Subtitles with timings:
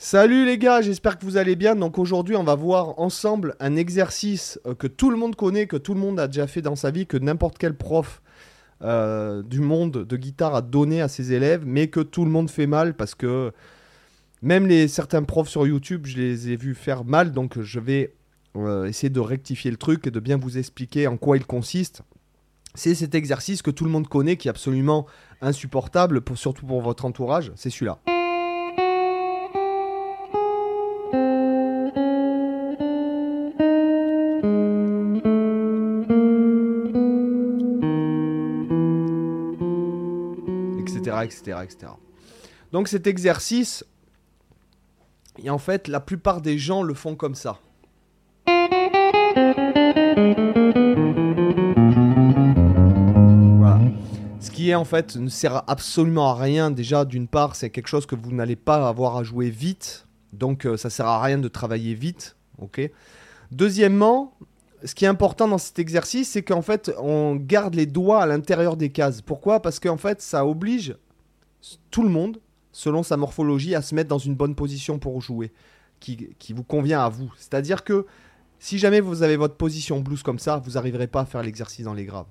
[0.00, 1.74] Salut les gars, j'espère que vous allez bien.
[1.74, 5.76] Donc aujourd'hui, on va voir ensemble un exercice euh, que tout le monde connaît, que
[5.76, 8.22] tout le monde a déjà fait dans sa vie, que n'importe quel prof
[8.82, 12.48] euh, du monde de guitare a donné à ses élèves, mais que tout le monde
[12.48, 13.50] fait mal parce que
[14.40, 17.32] même les certains profs sur YouTube, je les ai vus faire mal.
[17.32, 18.14] Donc je vais
[18.54, 22.02] euh, essayer de rectifier le truc et de bien vous expliquer en quoi il consiste.
[22.76, 25.06] C'est cet exercice que tout le monde connaît, qui est absolument
[25.40, 27.50] insupportable, surtout pour votre entourage.
[27.56, 27.98] C'est celui-là.
[41.24, 41.92] Etc., etc.,
[42.72, 43.84] Donc cet exercice,
[45.42, 47.60] et en fait, la plupart des gens le font comme ça.
[54.40, 56.70] Ce qui est en fait ne sert absolument à rien.
[56.70, 60.66] Déjà, d'une part, c'est quelque chose que vous n'allez pas avoir à jouer vite, donc
[60.66, 62.90] euh, ça sert à rien de travailler vite, ok.
[63.50, 64.34] Deuxièmement,
[64.84, 68.26] ce qui est important dans cet exercice, c'est qu'en fait, on garde les doigts à
[68.26, 69.22] l'intérieur des cases.
[69.22, 69.60] Pourquoi?
[69.60, 70.96] Parce qu'en fait, ça oblige
[71.90, 72.40] tout le monde,
[72.72, 75.52] selon sa morphologie, à se mettre dans une bonne position pour jouer,
[76.00, 77.32] qui, vous convient à vous.
[77.36, 78.06] C'est-à-dire que
[78.58, 81.84] si jamais vous avez votre position blues comme ça, vous n'arriverez pas à faire l'exercice
[81.84, 82.26] dans les graves.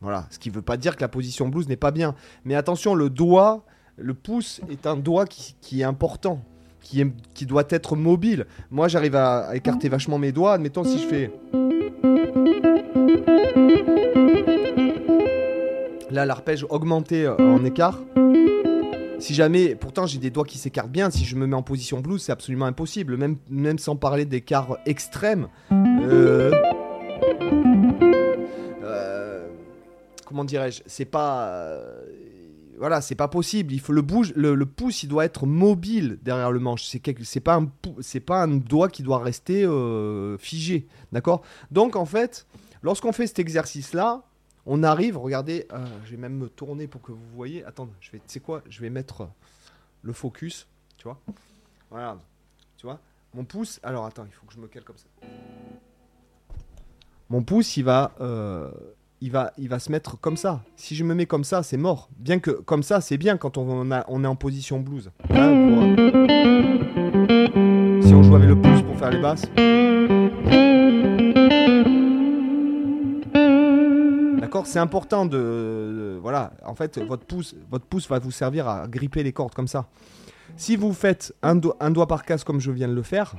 [0.00, 2.14] Voilà, ce qui ne veut pas dire que la position blues n'est pas bien.
[2.44, 3.64] Mais attention, le doigt,
[3.96, 6.42] le pouce est un doigt qui, est important,
[6.80, 8.46] qui, qui doit être mobile.
[8.70, 10.54] Moi, j'arrive à, écarter vachement mes doigts.
[10.54, 11.30] Admettons, si je fais...
[16.10, 17.98] Là, l'arpège augmenté euh, en écart.
[19.22, 22.00] Si jamais, pourtant j'ai des doigts qui s'écartent bien, si je me mets en position
[22.00, 25.46] blues, c'est absolument impossible, même, sans parler d'écart extrême.
[25.70, 26.50] Euh,
[28.82, 29.46] euh,
[30.26, 31.78] comment dirais-je C'est pas.
[32.78, 33.72] voilà, c'est pas possible.
[33.72, 36.82] Il faut le, bouge, le, pouce, il doit être mobile derrière le manche.
[36.82, 39.64] C'est c'est pas un c'est pas un doigt qui doit rester
[40.40, 41.42] figé, d'accord?
[41.70, 42.44] Donc en fait,
[42.82, 44.24] lorsqu'on fait cet exercice là,
[44.66, 47.64] on arrive, regardez, euh, je vais même me tourner pour que vous voyez.
[47.64, 49.28] Attends, je vais, tu sais quoi, je vais mettre
[50.02, 51.20] le focus, tu vois.
[51.90, 52.20] Regarde,
[52.76, 53.00] tu vois.
[53.34, 55.06] Mon pouce, alors attends, il faut que je me cale comme ça.
[57.28, 58.70] Mon pouce, il va, euh,
[59.20, 60.62] il va, il va se mettre comme ça.
[60.76, 62.08] Si je me mets comme ça, c'est mort.
[62.18, 65.10] Bien que comme ça, c'est bien quand on est en position blues.
[65.30, 65.96] Hein,
[68.02, 69.46] si on joue avec le pouce pour faire les basses.
[74.64, 79.22] C'est important de, Voilà, en fait, votre pouce, votre pouce va vous servir à gripper
[79.22, 79.86] les cordes comme ça.
[80.56, 83.34] Si vous faites un, un doigt par case comme je viens de le faire,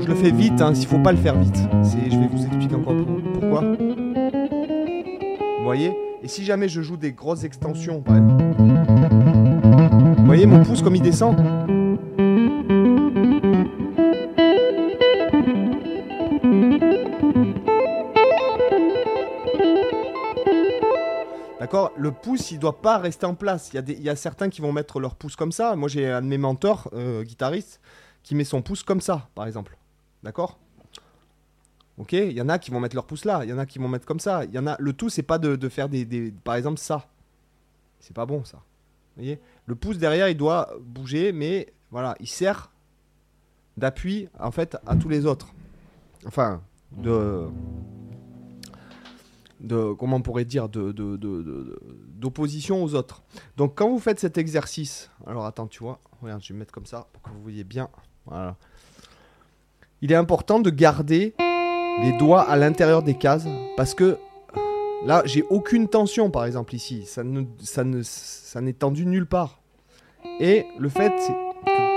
[0.00, 1.56] je le fais vite, hein, il faut pas le faire vite.
[1.82, 2.94] Je vais vous expliquer encore
[3.34, 3.60] pourquoi.
[5.58, 5.92] Vous voyez?
[6.22, 8.02] Et si jamais je joue des grosses extensions,
[10.16, 11.36] vous voyez mon pouce comme il descend
[21.98, 23.70] Le pouce, il doit pas rester en place.
[23.74, 25.74] Il y, a certains qui vont mettre leur pouce comme ça.
[25.74, 27.80] Moi, j'ai un de mes mentors, euh, guitariste,
[28.22, 29.76] qui met son pouce comme ça, par exemple.
[30.22, 30.58] D'accord?
[31.98, 32.12] Ok?
[32.12, 33.40] Il y en a qui vont mettre leur pouce là.
[33.42, 34.44] Il y en a qui vont mettre comme ça.
[34.44, 34.76] Il y en a...
[34.78, 37.08] Le tout, c'est pas de, faire des, Par exemple, ça.
[37.98, 38.62] C'est pas bon, ça.
[39.16, 42.70] Le pouce derrière, il doit bouger, mais voilà, il sert
[43.76, 45.52] d'appui, en fait, à tous les autres.
[46.26, 47.48] Enfin, de
[49.60, 53.22] de comment on pourrait dire de, d'opposition aux autres.
[53.56, 56.86] Donc quand vous faites cet exercice, alors attends, tu vois, regarde, je vais mettre comme
[56.86, 57.88] ça pour que vous voyez bien.
[58.26, 58.56] Voilà.
[60.00, 61.34] Il est important de garder
[62.02, 63.46] les doigts à l'intérieur des cases
[63.76, 64.16] parce que
[65.04, 69.26] là, j'ai aucune tension par exemple ici, ça ne ça ne ça n'est tendu nulle
[69.26, 69.60] part.
[70.40, 71.14] Et le fait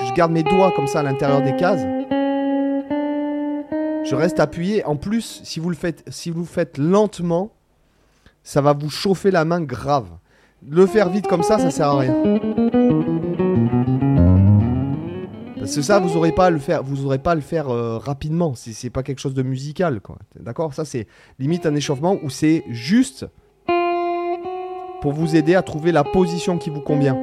[0.00, 1.84] que je garde mes doigts comme ça à l'intérieur des cases,
[4.04, 4.84] je reste appuyé.
[4.84, 7.52] En plus, si vous le faites, si vous faites lentement,
[8.42, 10.08] ça va vous chauffer la main grave.
[10.66, 12.14] Le faire vite comme ça, ça sert à rien.
[15.58, 17.96] Parce que ça, vous n'aurez pas à le faire, vous aurez pas le faire euh,
[17.98, 18.54] rapidement.
[18.54, 20.18] C'est pas quelque chose de musical, quoi.
[20.38, 20.74] D'accord?
[20.74, 21.06] Ça, c'est
[21.38, 23.26] limite un échauffement où c'est juste
[25.00, 27.18] pour vous aider à trouver la position qui vous convient.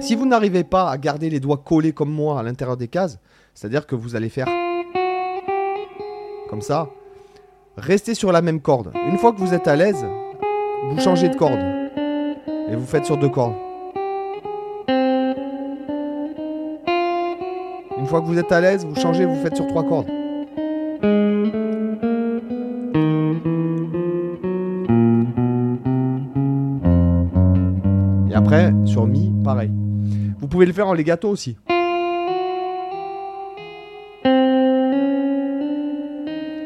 [0.00, 3.18] Si vous n'arrivez pas à garder les doigts collés comme moi à l'intérieur des cases,
[3.54, 4.48] c'est-à-dire que vous allez faire
[6.52, 6.90] comme ça.
[7.78, 8.92] Restez sur la même corde.
[9.08, 10.04] Une fois que vous êtes à l'aise,
[10.90, 11.58] vous changez de corde.
[12.70, 13.54] Et vous faites sur deux cordes.
[17.96, 20.10] Une fois que vous êtes à l'aise, vous changez, vous faites sur trois cordes.
[28.30, 29.70] Et après, sur Mi, pareil.
[30.38, 31.56] Vous pouvez le faire en legato aussi.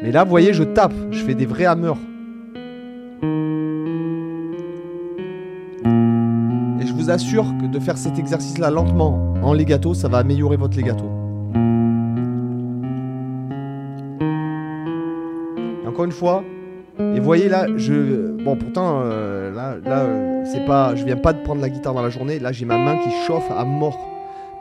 [0.07, 1.97] Mais là, vous voyez, je tape, je fais des vrais hammers.
[6.79, 10.55] Et je vous assure que de faire cet exercice-là lentement en legato, ça va améliorer
[10.55, 11.03] votre legato.
[15.85, 16.43] encore une fois,
[16.99, 21.41] et voyez là, je bon pourtant euh, là là c'est pas, je viens pas de
[21.41, 22.39] prendre la guitare dans la journée.
[22.39, 23.99] Là j'ai ma main qui chauffe à mort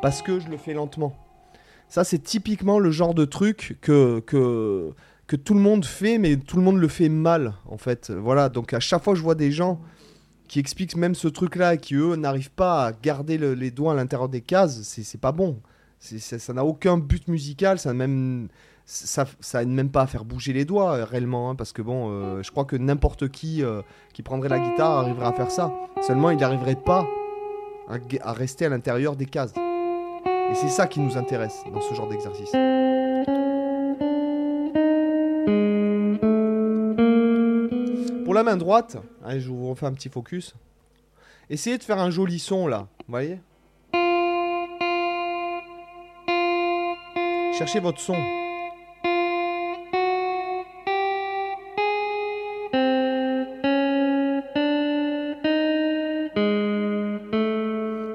[0.03, 1.13] parce que je le fais lentement.
[1.89, 4.95] Ça c'est typiquement le genre de truc que que
[5.27, 8.11] que tout le monde fait, mais tout le monde le fait mal, en fait.
[8.11, 9.81] Voilà, donc à chaque fois je vois des gens
[10.49, 14.29] qui expliquent même ce truc-là qui, eux, n'arrivent pas à garder les doigts à l'intérieur
[14.29, 15.61] des cases, c'est pas bon.
[15.99, 18.49] Ça n'a aucun but musical, ça même...
[18.89, 22.09] Ça, ça même pas à faire bouger les doigts euh, réellement, hein, parce que bon,
[22.09, 23.83] euh, je crois que n'importe qui euh,
[24.13, 25.75] qui prendrait la guitare arriverait à faire ça.
[26.07, 27.05] Seulement, il n'arriverait pas
[27.89, 29.55] à rester à l'intérieur des cases.
[30.53, 32.53] Et c'est ça qui nous intéresse dans ce genre d'exercice.
[38.47, 40.55] Main droite, allez, je vous refais un petit focus.
[41.51, 43.41] Essayez de faire un joli son là, voyez?
[47.59, 48.15] Cherchez votre son.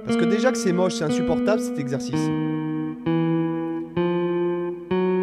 [0.05, 2.13] Parce que déjà que c'est moche, c'est insupportable cet exercice.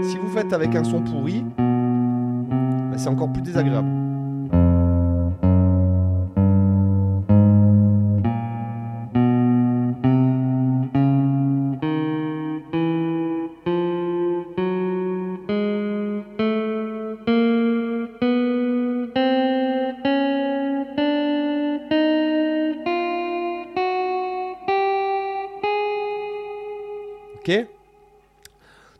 [0.02, 3.97] Si vous faites avec un son pourri, ben, c'est encore plus désagréable.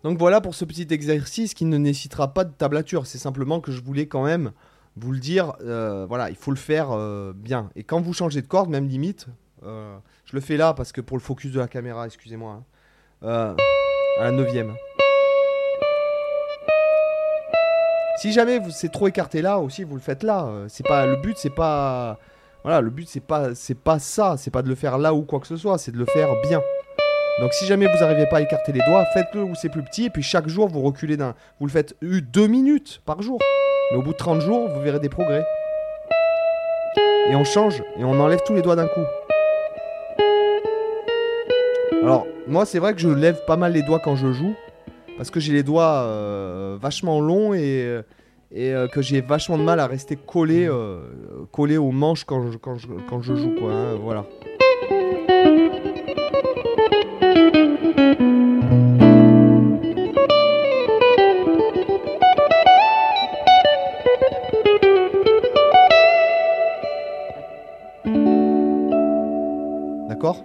[0.09, 3.07] Donc voilà pour ce petit exercice qui ne nécessitera pas de tablature.
[3.07, 4.53] C'est simplement que je voulais quand même
[4.97, 5.53] vous le dire.
[5.61, 7.69] Euh, voilà, il faut le faire euh, bien.
[7.77, 9.27] Et quand vous changez de corde, même limite,
[9.65, 12.65] euh, je le fais là parce que pour le focus de la caméra, excusez-moi,
[13.21, 13.55] hein,
[14.19, 14.73] à la neuvième.
[18.17, 20.51] Si jamais c'est trop écarté là aussi, vous le faites là.
[20.69, 22.19] C'est pas le but, c'est pas
[22.65, 25.39] le but c'est pas c'est pas ça, c'est pas de le faire là ou quoi
[25.39, 26.63] que ce soit, c'est de le faire bien.
[27.41, 30.07] Donc si jamais vous n'arrivez pas à écarter les doigts, faites-le où c'est plus petit
[30.07, 31.35] et puis chaque jour vous reculez d'un.
[31.61, 33.39] Vous le faites deux minutes par jour.
[33.93, 35.45] Mais au bout de 30 jours, vous verrez des progrès.
[37.31, 39.05] Et on change et on enlève tous les doigts d'un coup.
[42.03, 44.55] Alors, moi c'est vrai que je lève pas mal les doigts quand je joue.
[45.17, 48.03] Parce que j'ai les doigts euh, vachement longs et,
[48.53, 51.01] et euh, que j'ai vachement de mal à rester collé, euh,
[51.53, 52.77] collé aux manches quand je, quand
[53.09, 53.55] quand je joue.
[53.59, 54.25] Quoi, hein, voilà.
[70.19, 70.45] D'accord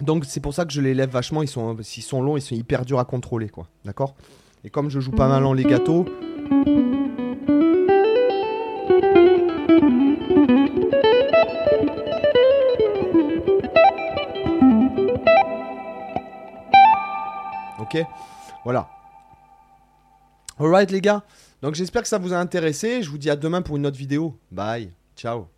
[0.00, 2.40] Donc c'est pour ça que je les lève vachement, ils sont, s'ils sont longs, ils
[2.40, 3.66] sont hyper durs à contrôler, quoi.
[3.84, 4.14] D'accord
[4.62, 6.04] Et comme je joue pas mal en les gâteaux...
[17.80, 17.98] Ok
[18.62, 18.88] Voilà.
[20.60, 21.24] Alright les gars.
[21.60, 23.02] Donc j'espère que ça vous a intéressé.
[23.02, 24.38] Je vous dis à demain pour une autre vidéo.
[24.52, 24.92] Bye.
[25.16, 25.48] Ciao.